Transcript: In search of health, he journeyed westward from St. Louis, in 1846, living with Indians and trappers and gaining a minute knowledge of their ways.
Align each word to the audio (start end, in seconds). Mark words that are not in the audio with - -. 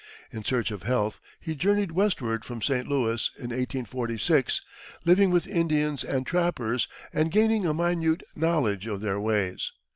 In 0.33 0.43
search 0.43 0.71
of 0.71 0.81
health, 0.81 1.19
he 1.39 1.53
journeyed 1.53 1.91
westward 1.91 2.43
from 2.43 2.63
St. 2.63 2.87
Louis, 2.87 3.29
in 3.37 3.51
1846, 3.51 4.61
living 5.05 5.29
with 5.29 5.45
Indians 5.45 6.03
and 6.03 6.25
trappers 6.25 6.87
and 7.13 7.29
gaining 7.31 7.67
a 7.67 7.73
minute 7.75 8.23
knowledge 8.35 8.87
of 8.87 9.01
their 9.01 9.19
ways. 9.19 9.71